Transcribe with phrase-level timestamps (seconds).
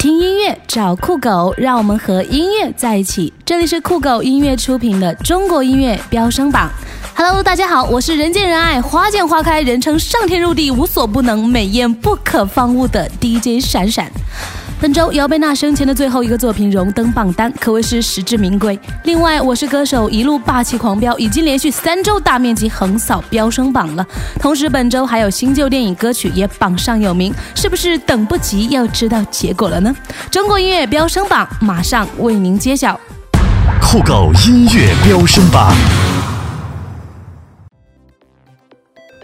[0.00, 3.30] 听音乐找酷狗，让我们和音乐在一起。
[3.44, 6.70] 这里是酷狗音乐出品的中国音乐飙升榜。
[7.14, 14.10] Hello，大家好，我是人见人爱、花见花开、人称上天入地、无所不能、美艳不可方物的 DJ 闪闪。
[14.80, 18.78] 本周姚贝娜生前的最后一个作品荣登榜单，可谓是实至名归。
[19.04, 24.06] 另外，我是歌手一路霸气狂飙，已经连续三周大面积横扫飙升榜了。
[24.38, 29.94] 同时，本周还有新旧电影歌曲也榜上有名，是不是等不及要知道结果了呢？
[30.30, 32.98] 中国音乐飙升榜马上为您揭晓。
[33.82, 35.74] 酷狗音乐飙升榜。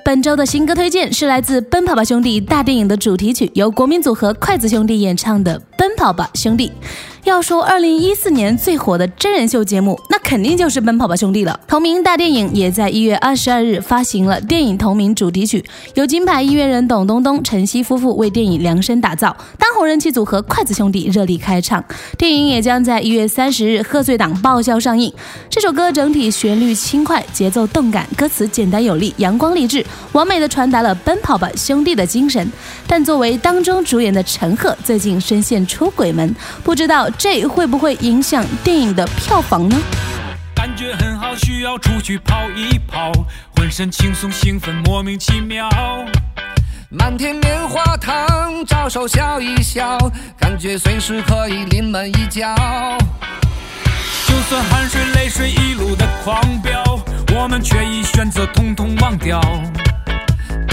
[0.07, 6.69] 本周的新歌推荐是来自《奔跑吧兄弟》大电影的主题曲，由国民组合筷子兄弟演唱的《奔跑吧兄弟》。
[7.27, 11.59] 要说二零一四年最火的真人秀节目，那肯定就是《奔跑吧兄弟》了。
[11.67, 21.85] 同名大电影也在一月二十二日发行了电影同名主题曲，由金牌音乐人董冬冬、陈曦夫妇为电影量身打造，当红人气组合筷子兄弟热力开唱。
[22.17, 25.13] 电影也将在一月三十日贺岁档爆笑上映。
[25.51, 32.49] 这首歌整体旋律轻快，节奏动感，歌词简单有力，阳光励志，完美的传达了奔跑吧兄弟的精神。
[32.87, 36.33] 但作为当中主演的陈赫，最近深陷出轨门，
[36.63, 37.11] 不知道。
[37.19, 39.77] 这会不会影响电影的票房呢？
[40.55, 43.13] 感觉很好，需要出去跑一跑，
[43.57, 45.69] 浑身轻松兴奋，莫名其妙。
[46.91, 49.99] 满天棉花糖，招手笑一笑，
[50.39, 52.55] 感觉随时可以临门一脚。
[54.27, 56.83] 就算汗水泪水一路的狂飙，
[57.35, 59.41] 我们却已选择统统忘掉。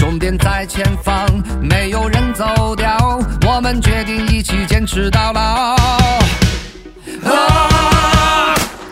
[0.04, 1.26] 终点在前方，
[1.62, 5.40] 没有人走掉，我们决定一起坚持到老。
[5.40, 5.74] 啊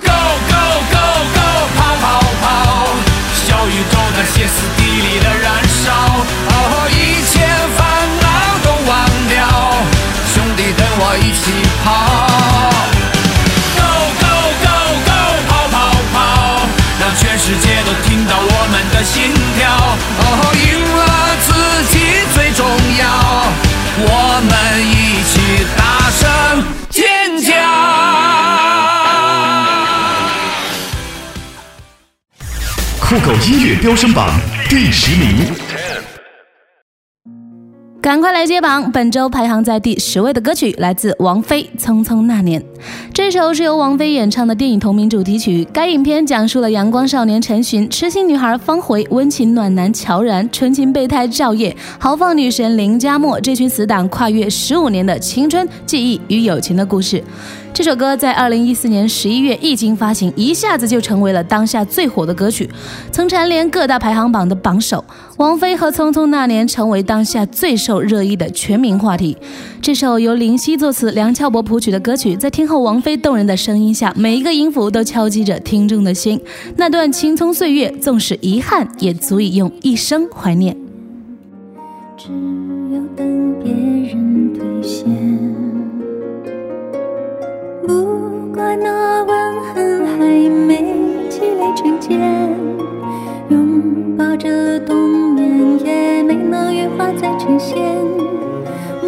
[0.00, 0.08] ，Go
[0.48, 0.56] Go
[0.88, 2.04] Go Go，跑跑
[2.40, 2.48] 跑，
[3.44, 5.52] 小宇宙那歇斯底里的燃
[5.84, 5.92] 烧，
[6.48, 7.44] 哦，一切
[7.76, 7.78] 烦
[8.22, 8.24] 恼
[8.64, 8.90] 都忘
[9.28, 9.36] 掉，
[10.32, 11.44] 兄弟跟我一起
[11.84, 11.86] 跑。
[13.76, 13.84] Go
[14.16, 14.32] Go
[14.64, 14.72] Go
[15.04, 15.12] Go，
[15.46, 15.76] 跑跑
[16.14, 16.16] 跑，
[16.98, 19.28] 让全世界都听到我们的心
[24.04, 24.52] 我们
[24.84, 26.20] 一起大声
[26.90, 27.52] 尖叫。
[33.00, 34.28] 酷狗音乐飙升榜
[34.68, 35.46] 第十名，
[38.02, 38.90] 赶快来接榜！
[38.90, 42.60] 本周排行在第十位的歌曲来自王菲《匆匆那年》。
[43.14, 45.64] 这首是由王菲演唱的电影同名主题曲。
[45.72, 57.22] 该影片讲述了阳光少年陈寻、痴心女孩方茴、温情暖男乔然、纯情备胎赵烨、豪放女神林佳墨这群死党跨越十五年的青春、记忆与友情的故事。
[57.74, 62.68] 这首歌在二零一四年十一月一经发行，一下子就成为了当下最火的歌曲，
[63.10, 65.02] 曾蝉联各大排行榜的榜首。
[65.38, 69.34] 王菲和《匆匆那年》成为当下最受热议的全民话题。
[69.80, 76.38] 这首由林夕作词、梁翘柏谱曲的歌曲，在听后王菲动人的声音下，每一个音符都敲击着听众的心。
[76.76, 80.76] 那段青葱岁月，纵使遗憾，也足以用一生怀念。
[82.18, 82.28] 只
[82.94, 85.41] 有等别人兑现。
[87.86, 90.94] 不怪那吻痕还没
[91.28, 92.18] 积累成茧，
[93.48, 97.76] 拥抱着冬眠也没能羽化再成仙。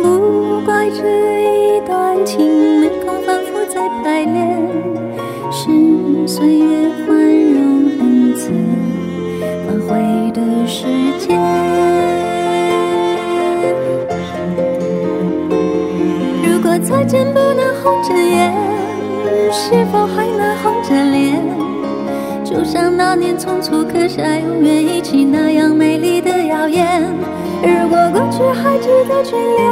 [0.02, 4.58] 不怪这一段情没空反复再排练，
[5.50, 7.23] 是岁月宽
[23.44, 27.02] 匆促刻下永远一起那样美丽的谣言。
[27.62, 29.70] 如果过去还值得眷恋，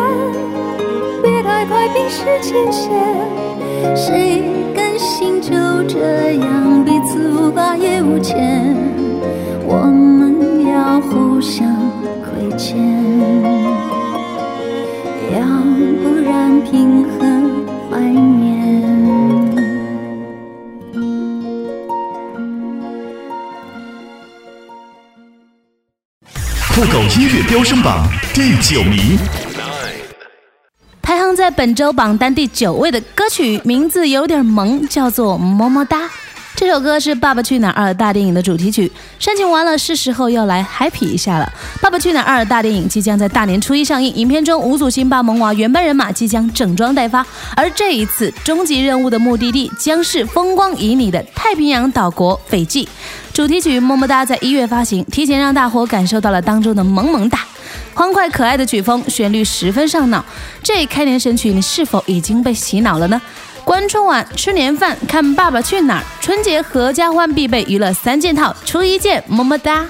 [1.22, 2.92] 别太快冰释前嫌。
[3.96, 4.42] 谁
[4.74, 5.50] 甘心就
[5.88, 8.76] 这样彼此无挂也无牵？
[9.66, 11.66] 我们要互相
[12.22, 13.11] 亏欠。
[26.74, 29.18] 酷狗音乐飙升榜第九名，
[31.02, 35.98] 排行在本周榜单第九位的歌曲，名字有点萌，叫做《么么哒》。
[36.56, 38.90] 这首歌是《爸爸去哪儿二》大电影的主题曲。
[39.18, 41.52] 煽情完了，是时候要来 happy 一下了。
[41.82, 52.88] 《爸爸去哪儿二》大电影即将在大年初一上映，影片中五组辛巴萌娃原班人马即将整装待发，而这一次终极任务的目的地将是风光旖旎的太平洋岛国斐济。
[53.32, 57.38] 主题曲《么么哒》在一月发行，提前让大伙感受到了当中的萌萌哒。
[57.94, 60.22] 欢快可爱的曲风，旋律十分上脑。
[60.62, 63.20] 这开年神曲，你是否已经被洗脑了呢？
[63.64, 69.86] 观春晚、吃年饭、看《爸爸去哪儿》，春节合家欢必备娱乐三件套，初一见，么么哒。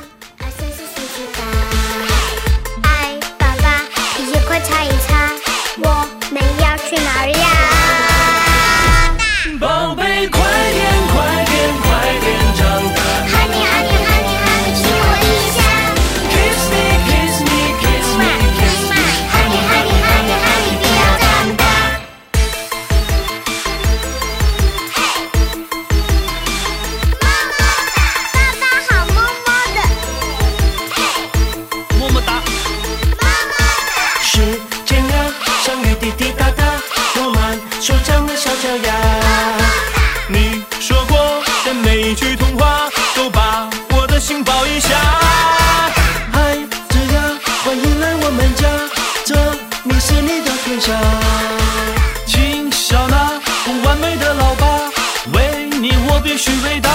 [56.32, 56.88] 必须伟大。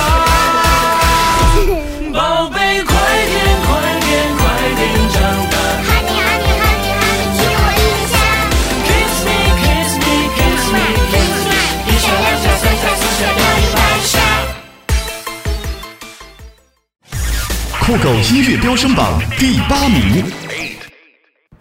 [2.12, 2.96] 宝贝，快
[3.28, 3.38] 点，
[3.68, 3.70] 快
[4.02, 4.42] 点，快
[4.76, 4.82] 点
[5.14, 5.16] 长
[5.52, 5.56] 大。
[5.86, 7.80] Honey honey honey honey，亲我一
[8.10, 8.18] 下。
[8.88, 10.82] Kiss me, kiss me, kiss me,
[11.12, 11.54] kiss me，
[11.86, 14.18] 一下两下三下四下要一百下。
[17.86, 20.26] 酷狗音乐飙升榜第八名。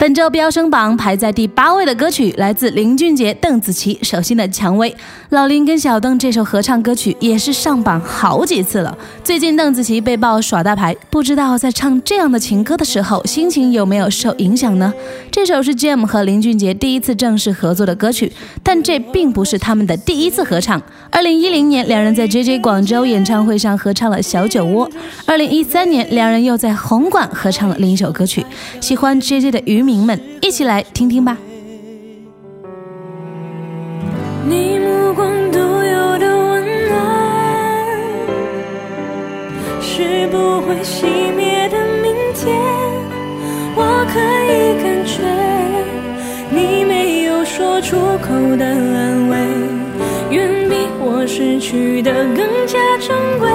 [0.07, 4.89] 本周飙升榜排在第八位的歌曲来自林俊杰、邓紫棋手心的《蔷薇》。
[5.31, 8.97] 老林跟小邓这首合唱歌曲也是上榜好几次了。
[9.25, 14.95] 最近邓紫棋被曝耍大牌，不知道在唱这样的情歌的时候，心情有没有受影响呢？
[15.33, 18.31] 这首是 Jam 和林俊杰第一次正式合作的歌曲，
[18.63, 20.81] 但这并不是他们的第一次合唱。
[21.11, 24.89] 二零一零年，两人在 JJ 广州演唱会上合唱了《小酒窝》。
[25.27, 28.47] 二零一三年，两人又在红馆合唱了另一首歌曲。
[28.81, 31.39] 喜欢 JJ 的渔民们，一起来听听吧。
[34.49, 36.95] 你目光独有的温暖，
[39.81, 41.07] 是不会熄
[41.37, 42.57] 灭的明天。
[43.79, 45.23] 我可以感觉，
[46.51, 49.37] 你没有说出口的安慰，
[50.31, 53.51] 远比我失去的更加珍贵。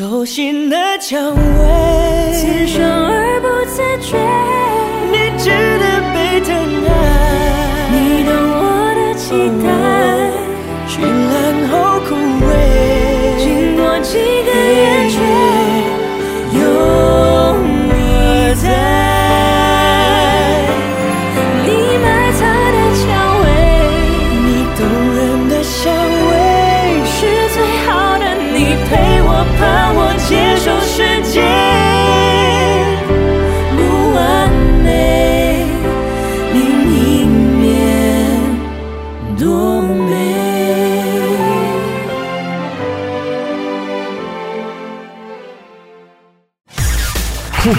[0.00, 4.16] 手心的蔷薇，刺伤而不自觉，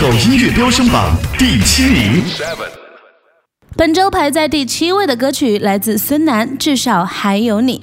[0.02, 2.24] 狗音乐飙升榜第七名。
[3.78, 7.78] 本周排在第七位的歌曲来自孙楠，《至少还有你》。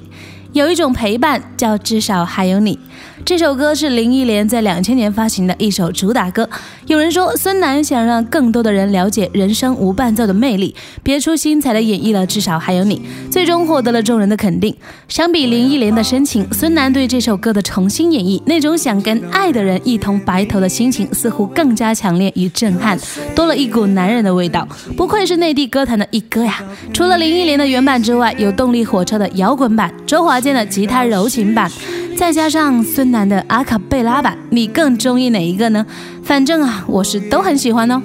[0.52, 2.76] 有一种陪伴叫至少还有你。
[3.25, 6.49] 这首歌是林忆莲在两千年发行的一首主打歌。
[6.87, 13.02] 有人说，孙楠想让更多的人了解人生无伴奏的魅力，别出心裁的演绎了《至少还有你》，
[13.33, 14.75] 最终获得了众人的肯定。
[15.09, 22.99] 相比林忆莲的深情，孙楠对这首歌的重新演绎，那种想跟爱的人一同白头的心情，似乎更加强烈与震撼，
[23.35, 24.67] 多了一股男人的味道。
[24.97, 26.62] 不愧是内地歌坛的一哥呀！
[26.93, 31.71] 除了林忆莲的原版之外，有动力火车的摇滚版，周华健的吉他柔情版，
[32.18, 35.87] 再加上孙楠的阿卡贝拉版，你更中意哪一个呢？
[36.25, 38.02] 反正啊，我是都很喜欢哦。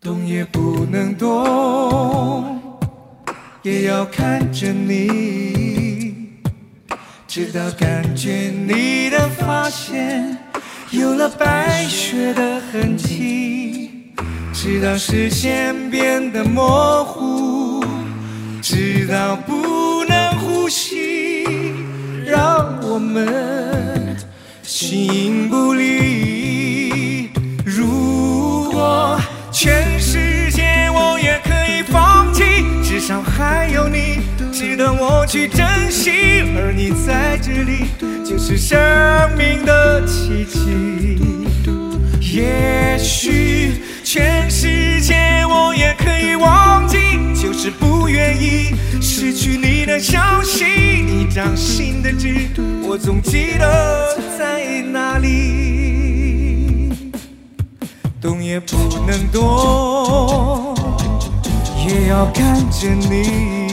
[0.00, 2.58] 动也不能动，
[3.62, 6.30] 也要看着你，
[7.28, 10.38] 直到感觉你的发线
[10.90, 13.90] 有了白雪的痕迹，
[14.54, 17.84] 直到视线变得模糊，
[18.62, 19.75] 直到不，
[22.36, 24.14] 让我们
[24.62, 27.30] 形影不离
[27.64, 29.18] 如果
[29.50, 32.42] 全世界我也可以放弃
[32.84, 34.18] 至少还有你
[34.52, 37.86] 值得我去珍惜而你在这里
[38.22, 38.78] 就是生
[39.38, 41.18] 命的奇迹。
[42.20, 45.14] 也许全世界
[45.48, 46.98] 我也可以忘记
[47.34, 51.05] 就是不愿意失去你的消息。
[51.56, 52.50] 心的痣，
[52.86, 57.12] 我总记得在哪里。
[58.20, 60.74] 动也不能动，
[61.86, 63.68] 也要看着你，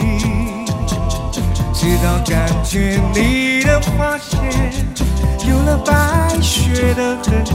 [1.74, 4.40] 直到感觉你的发线
[5.48, 7.52] 有了白雪的痕迹，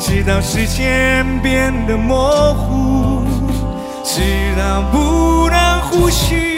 [0.00, 3.22] 直到视线变得模糊，
[4.02, 4.20] 直
[4.58, 6.51] 到不能呼吸，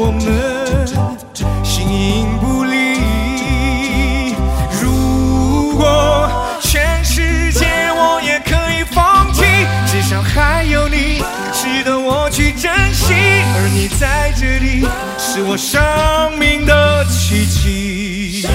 [0.00, 0.22] 我们
[1.64, 4.32] 形影不离。
[4.80, 6.30] 如果
[6.62, 9.42] 全世界我也可以放弃，
[9.90, 11.20] 至少还有你
[11.52, 13.12] 值得我去珍惜。
[13.12, 14.86] 而你在这里，
[15.18, 15.82] 是我生
[16.38, 18.46] 命的奇迹。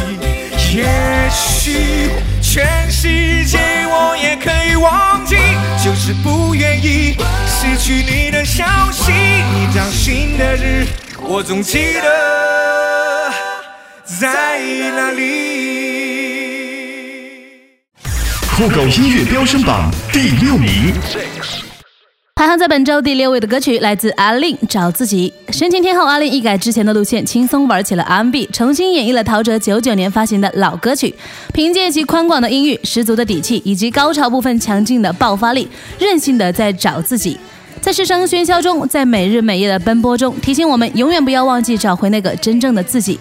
[0.73, 2.09] 也许
[2.41, 3.59] 全世界
[3.89, 5.35] 我也可以忘记，
[5.83, 9.11] 就是不愿意失去你的消息。
[9.11, 10.87] 你掌心的日，
[11.33, 13.31] 我总记得
[14.03, 14.59] 在
[14.95, 15.23] 哪里。
[18.55, 20.93] 酷狗音乐飙升榜第六名，
[22.35, 25.33] 排行在本周第六位的歌曲来自阿令《找自己》。
[25.51, 31.15] 深情天后阿令一改之前的路线，轻松玩起了 R&B，重新演绎了陶喆九九年发行的老歌曲。
[31.51, 37.39] 凭借其宽广的音域、十足的底气以及高潮部分强劲的爆发力，任性的在找自己。
[37.83, 43.19] 在世声喧嚣中，在每日每夜的奔波中，提醒我们永远不要忘记找回那个真正的自己。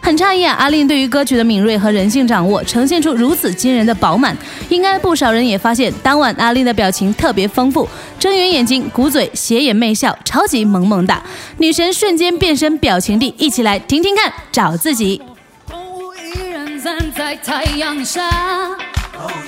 [0.00, 4.36] 很诧异啊，阿令对于歌曲的敏锐和人性掌握，呈现出如此惊人的饱满。
[4.68, 11.20] 应该不少人也发现，当晚阿令的表情特别丰富，睁圆眼睛、鼓嘴、斜眼媚笑，超级萌萌哒。
[11.58, 15.20] 女神瞬间变身表情帝，一起来听听看，找自己。
[15.68, 18.30] 动物依然站在太阳下。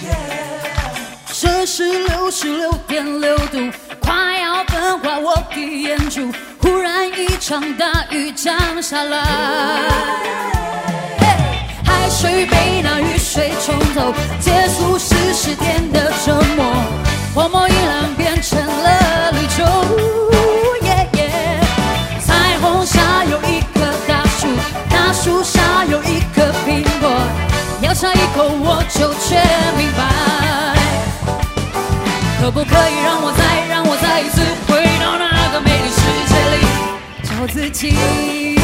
[0.00, 0.25] 摄
[1.66, 3.58] 是六十六点六度，
[4.00, 6.32] 快要焚化我的眼珠。
[6.62, 9.18] 忽然一场大雨降下来，
[11.84, 16.72] 海水被那雨水冲走，结束四十天的折磨。
[17.34, 19.64] 荒漠依然变成了绿洲。
[22.20, 24.46] 彩虹下有一棵大树，
[24.88, 27.10] 大树下有一颗苹果，
[27.82, 29.44] 咬下一口我就全
[29.76, 30.45] 明白。
[32.46, 36.62] 可不可以让我再让我再一次回到那个美丽世界里。
[37.24, 38.55] 找自己。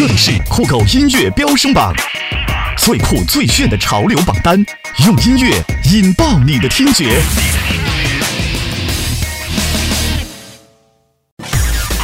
[0.00, 1.92] 这里是酷狗音乐飙升榜，
[2.78, 4.56] 最酷最炫的潮流榜单，
[5.04, 7.20] 用音乐引爆你的听觉。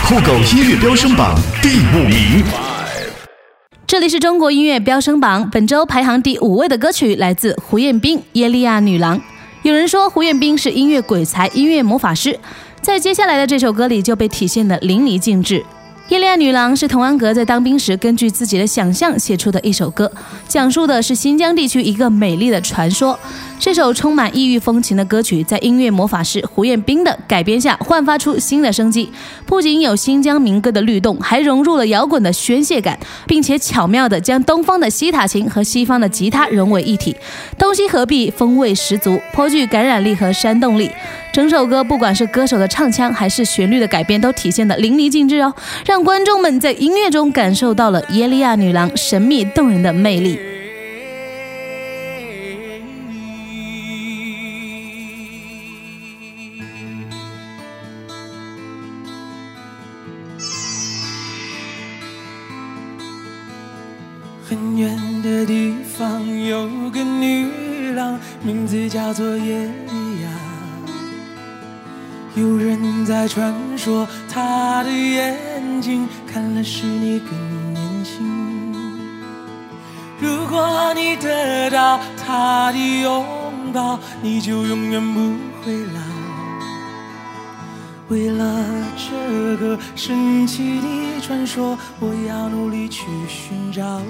[0.04, 2.44] 酷狗音乐飙升榜第五名，
[3.86, 9.18] 这里是中国音乐飙升榜，本周排行第五位的歌曲来自胡彦斌《耶利亚女郎》。
[9.62, 12.38] 有人说胡彦斌是音乐鬼才、音乐魔法师，
[12.82, 15.60] 在接下来的这首歌里就被体现得淋漓尽致。
[16.08, 20.10] 《伊利亚女郎》是童安格在当兵时根据自己的想象写出的一首歌，
[20.46, 23.18] 讲述的是新疆地区一个美丽的传说。
[23.58, 29.10] 这首充满异域风情的歌曲，在音乐魔法师胡彦斌的改编下，焕发出新的生机。
[29.46, 32.96] 不仅有新疆民歌的律动，还融入了摇滚的宣泄感，
[33.26, 37.16] 并且巧妙地将东方的西塔琴和西方的吉他融为一体，
[37.58, 40.88] 东西合璧，风味十足，颇具感染力和煽动力。
[41.32, 45.54] 整首歌不管是歌手的唱腔，还是旋律的改编，都体现得淋漓尽致哦，
[45.84, 50.38] 让观众们在音乐中感受到了耶利亚女郎神秘动人的魅力。
[64.48, 69.95] 很远的地方有个女郎，名字叫做耶利。
[72.36, 78.26] 有人在传说，她的眼睛看了使你更年轻。
[80.20, 83.24] 如果你得到他的拥
[83.72, 85.20] 抱，你就永远不
[85.62, 86.00] 会老。
[88.08, 88.64] 为了
[88.96, 94.00] 这个神奇的传说，我要努力去寻找。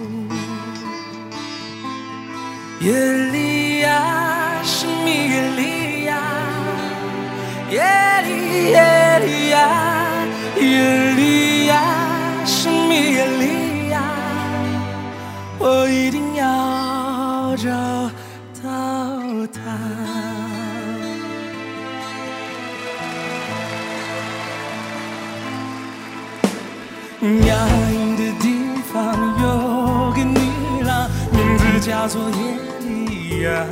[2.80, 6.16] 耶利亚，神秘耶利亚，
[7.70, 7.82] 耶
[8.24, 9.56] 利耶利亚，
[10.56, 11.82] 耶利亚，
[12.44, 14.00] 神秘耶利亚，
[15.58, 17.68] 我一定要找
[18.62, 18.68] 到
[19.52, 19.58] 他。
[27.20, 27.50] 压
[27.90, 28.44] 抑的地
[28.92, 28.94] 方
[29.42, 29.44] 有
[30.12, 30.38] 个女
[30.84, 32.36] 郎，名字叫做耶
[32.82, 33.66] 利亚。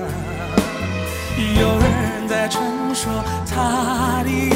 [2.95, 3.13] 说，
[3.51, 4.51] 他的眼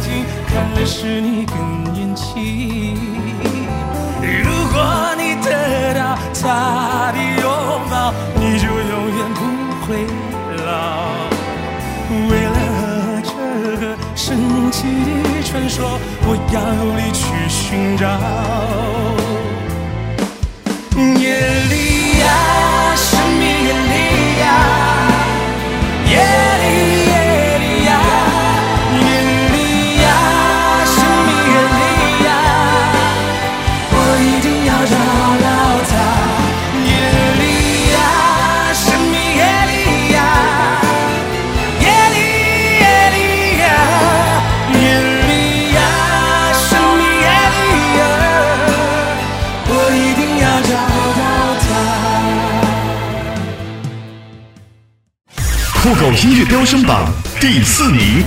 [0.00, 1.56] 睛看了使你更
[1.92, 2.98] 年轻。
[4.20, 7.44] 如果你得到他的拥
[7.88, 9.40] 抱，你就永远不
[9.86, 9.86] 会
[10.66, 10.68] 老。
[12.28, 12.58] 为了
[13.22, 13.30] 这
[13.78, 13.82] 个
[14.16, 14.26] 神
[14.72, 14.78] 奇
[15.22, 18.02] 的传说，我要努力去寻找。
[21.20, 21.24] 耶
[21.70, 21.72] 利
[55.94, 57.08] 酷狗音乐飙升榜
[57.40, 58.24] 第四名，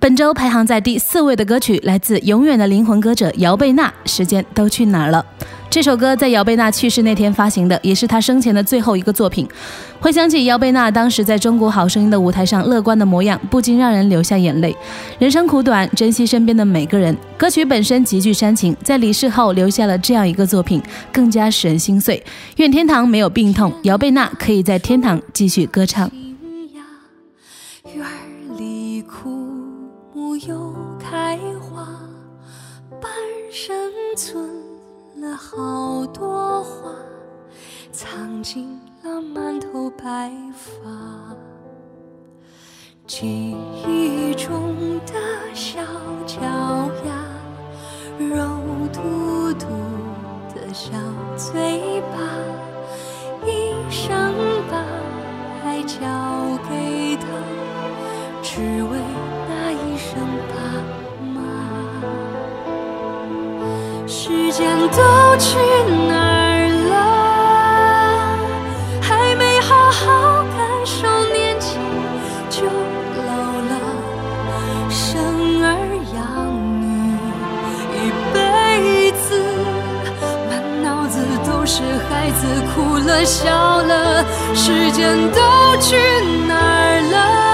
[0.00, 5.24] 本周排行在第四位的歌曲来自永远的灵魂歌者姚贝娜，《时间都去哪儿了》。
[5.68, 9.46] 这首歌在姚贝娜去世那天发行的，也是她生前的最后一个作品。
[9.98, 14.74] 回想起姚贝娜当时在中国好声音的舞台上乐观的模样，不禁让人流下眼泪。
[15.18, 17.16] 人生苦短，珍惜身边的每个人。
[17.36, 20.80] 歌曲本身极具煽情，在离世后留下了这样一个作品，
[21.12, 22.22] 更加使人心碎。
[22.58, 26.08] 愿天堂没有病痛，姚贝娜可以在天堂继续歌唱。
[27.94, 28.04] 院
[28.58, 29.30] 里枯
[30.12, 31.86] 木又开花，
[33.00, 33.08] 半
[33.52, 34.50] 生存
[35.20, 36.92] 了好多花，
[37.92, 40.90] 藏进了满头白发。
[43.06, 43.83] 记忆
[82.24, 85.40] 孩子哭了笑了，时间都
[85.78, 85.94] 去
[86.48, 87.53] 哪儿了？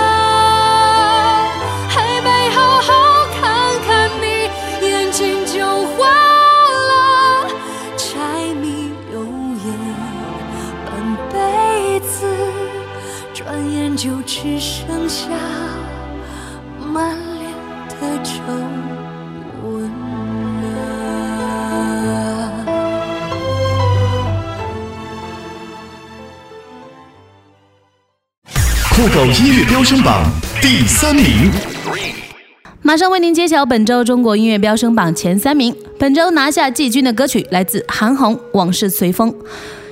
[29.39, 30.29] 音乐飙升榜
[30.61, 31.25] 第三名，
[32.83, 35.73] 马上为您揭晓本周中国音乐飙升榜前三名。
[36.01, 39.31] 本周拿下季军的歌曲来自韩红，《往事随风》。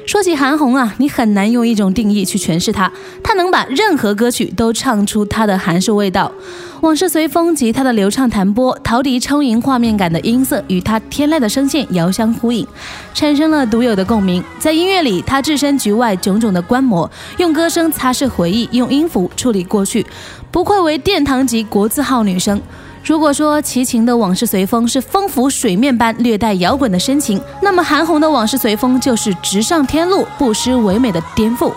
[0.08, 2.90] 说起韩红啊，你很难用一种定义去诠释她，
[3.22, 6.32] 她能把任何歌曲都唱出她的韩式味道。
[6.80, 12.66] 《往事随风》及她的流畅弹拨、陶笛充盈画面感的音色，与她天籁的声线遥相呼应，
[13.12, 14.42] 产生了独有的共鸣。
[14.58, 20.06] 在音乐里，她置身局外种种的观摩，用歌声擦拭回忆，用音符处理过去，
[20.50, 22.58] 不愧为殿堂级国字号女声。
[23.02, 31.72] 如果说齐秦的《往事随风》是风拂水面般略带摇滚的深情，那么韩红的《往事随风》就是直上天路、不失唯美的颠覆。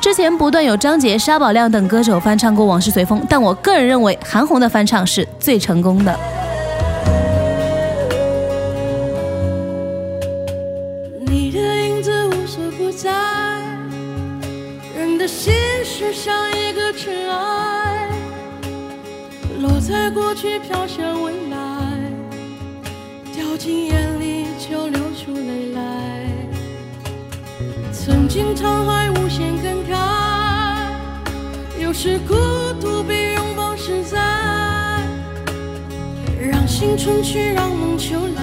[0.00, 6.18] 之前不断有张杰、沙宝亮等歌手翻唱过《往事随风》，但我个人认为韩红的翻唱是最成功的。
[11.20, 13.12] 你的影子无所不在，
[14.98, 15.54] 人的心
[15.84, 18.01] 事像一个尘埃，
[19.62, 21.56] 落在过去飘向未来，
[23.32, 26.26] 掉进眼里就流出泪来。
[27.92, 32.34] 曾经沧海无限感慨，有时孤
[32.80, 34.18] 独比拥抱实在。
[36.40, 38.42] 让心春去，让梦秋来，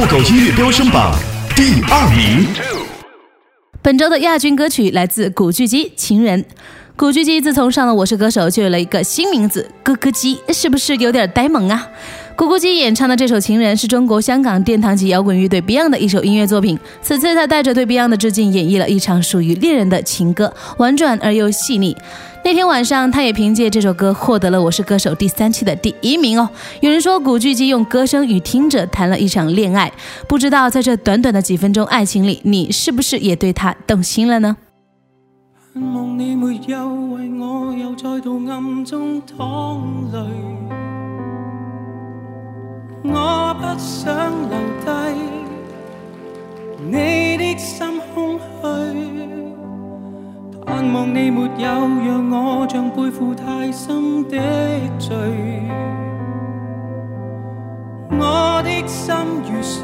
[0.00, 1.14] 酷狗音乐飙升榜
[1.54, 2.46] 第二名。
[3.82, 6.42] 本周的亚军歌曲来自古巨基《情人》。
[6.96, 11.86] 古巨基自从上了《我是歌手》，就有了一个新名字“咯咯基”，是不是有点呆萌啊？
[12.40, 16.78] 古巨基演唱的这首《情人》是中国香港殿堂级摇滚乐队 Beyond 的一首音乐作品。
[17.02, 21.94] 此次他带着对 Beyond 的致敬，演绎了一场属于恋人的情歌，婉转而又细腻。
[22.42, 26.48] 那天晚上，他也凭借这首歌获得了《我是歌手》第三期的第一名哦。
[26.80, 29.92] 有人说，古巨基用歌声与听者谈了一场恋爱，
[30.26, 34.56] 不知道在这短短的几分钟爱情里，你是不是也对他动心了呢？
[35.74, 40.24] 盼望你沒有為我又再度暗中淌淚，
[43.02, 44.90] 我不想留低
[46.84, 48.40] 你的心空虚。
[50.66, 54.36] 盼望你没有让我像背负太深的
[54.98, 55.16] 罪，
[58.10, 59.82] 我的心如水，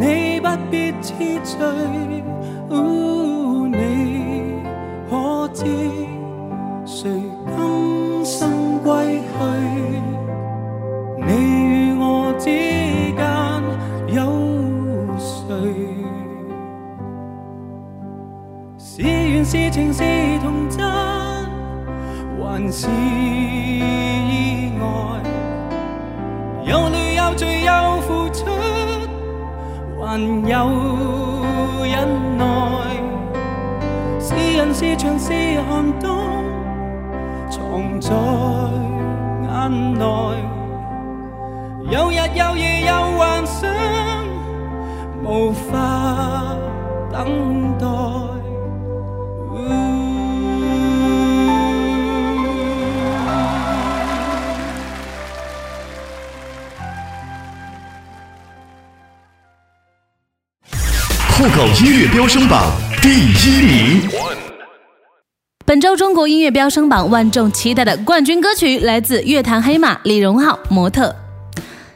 [0.00, 1.12] 你不必痴
[1.44, 1.56] 醉。
[2.70, 3.76] 哦你
[5.08, 5.64] 可知
[19.44, 20.02] 是情是
[20.40, 20.82] 童真，
[22.40, 24.86] 還是意外？
[26.64, 28.46] 有淚有罪有付出，
[30.00, 30.56] 還有
[31.84, 32.44] 忍耐。
[34.18, 35.30] 是人是牆是
[35.68, 36.16] 寒冬，
[37.50, 38.10] 藏在
[39.42, 40.04] 眼內。
[41.90, 43.70] 有日有夜有幻想，
[45.22, 46.56] 無法
[47.12, 47.84] 等待。
[61.44, 64.08] 酷狗音乐飙升榜第一名。
[65.66, 71.14] 本周中国音乐飙升榜万众期待的冠军歌曲来自乐坛黑马李荣浩《模特》。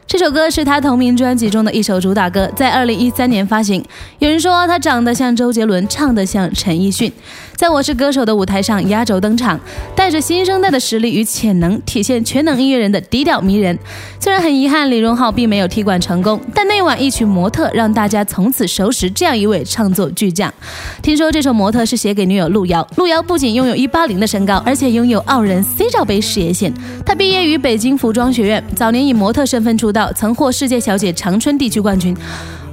[0.07, 3.83] 这首歌是他同名专辑中的一首主打歌，在二零一三年发行。
[4.19, 7.11] 有人说他长得像周杰伦，唱的像陈奕迅，
[7.59, 9.59] 在我是歌手的舞台上压轴登场，
[9.93, 13.77] 带着新生代的实力与潜能，体现全能音乐人的低调迷人。
[14.21, 20.55] 虽然很遗憾李荣浩并没有踢馆成功，但那晚一曲《模特》让大家从此熟识这样一位唱作巨匠。
[21.03, 26.73] 听说这首《模特》是写给女友路遥，路遥不仅拥有一八零的身高，而且拥有傲人 C 罩杯事业线。
[27.05, 30.13] 她毕业于北京服装学院，早年以模特身份出道。
[30.13, 32.17] 曾获世界小姐长春地区冠军。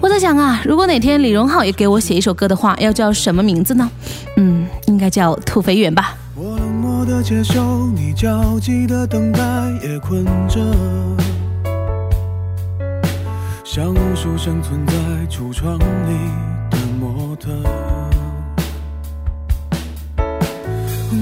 [0.02, 3.90] 我在想啊，如果哪天李荣浩也给我写一首歌的话，要叫什么名字呢？
[4.38, 6.16] 嗯，应该叫土肥圆吧。
[6.36, 9.42] 我冷漠的接受你焦急的等待，
[9.82, 10.60] 也困着，
[13.64, 14.94] 像无数生存在
[15.30, 16.14] 橱窗里
[16.70, 17.50] 的模特。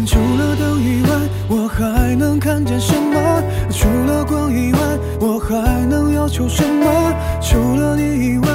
[0.06, 1.10] 除了灯以外，
[1.48, 3.42] 我还能看见什么？
[3.70, 4.80] 除了光以外，
[5.20, 7.14] 我还能要求什么？
[7.42, 8.48] 除了你以外，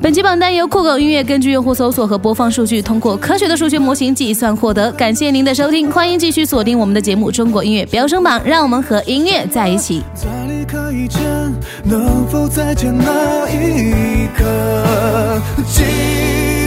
[0.00, 4.90] 本期榜单由酷狗音乐根据用户搜索和播放数据，通过科学的数学模型计算获得。
[4.92, 10.02] 感谢您的收听，欢迎继续锁定我们的节目《中国音乐飙升榜》，让我们和音乐在一起。
[10.14, 11.20] 在离开以前，
[11.84, 14.44] 能否再见那一刻？
[15.66, 15.82] 记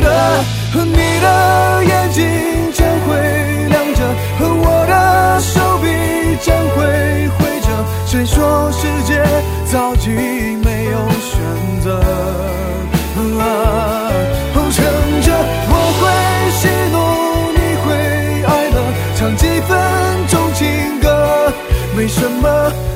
[0.03, 0.43] 得
[0.75, 2.23] 你的眼睛
[2.73, 3.17] 将会
[3.69, 4.03] 亮着，
[4.37, 5.87] 和我的手臂
[6.45, 7.67] 将会挥着。
[8.05, 9.23] 谁说世界
[9.65, 10.60] 早已？
[10.91, 11.39] 有选
[11.81, 11.99] 择，
[13.39, 13.43] 啊，
[14.53, 14.83] 哼，趁
[15.21, 15.27] 着
[15.69, 16.01] 我会
[16.59, 16.95] 喜怒，
[17.55, 17.87] 你会
[18.45, 18.75] 哀乐，
[19.15, 19.69] 唱几分
[20.27, 20.59] 钟情
[20.99, 21.07] 歌，
[21.95, 22.90] 没什么。